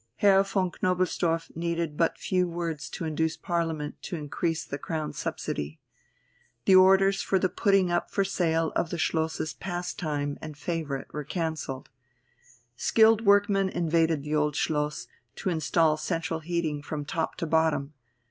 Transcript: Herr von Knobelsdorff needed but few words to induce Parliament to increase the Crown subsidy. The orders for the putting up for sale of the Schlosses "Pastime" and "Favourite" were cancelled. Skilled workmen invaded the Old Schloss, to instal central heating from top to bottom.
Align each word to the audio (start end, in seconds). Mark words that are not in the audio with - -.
Herr 0.15 0.41
von 0.41 0.71
Knobelsdorff 0.71 1.55
needed 1.55 1.95
but 1.95 2.17
few 2.17 2.47
words 2.47 2.89
to 2.89 3.05
induce 3.05 3.37
Parliament 3.37 4.01
to 4.01 4.15
increase 4.15 4.65
the 4.65 4.79
Crown 4.79 5.13
subsidy. 5.13 5.79
The 6.65 6.73
orders 6.75 7.21
for 7.21 7.37
the 7.37 7.47
putting 7.49 7.91
up 7.91 8.09
for 8.09 8.23
sale 8.23 8.71
of 8.75 8.89
the 8.89 8.97
Schlosses 8.97 9.53
"Pastime" 9.53 10.39
and 10.41 10.57
"Favourite" 10.57 11.13
were 11.13 11.23
cancelled. 11.23 11.91
Skilled 12.75 13.27
workmen 13.27 13.69
invaded 13.69 14.23
the 14.23 14.33
Old 14.33 14.55
Schloss, 14.55 15.07
to 15.35 15.51
instal 15.51 15.97
central 15.97 16.39
heating 16.39 16.81
from 16.81 17.05
top 17.05 17.35
to 17.35 17.45
bottom. 17.45 17.93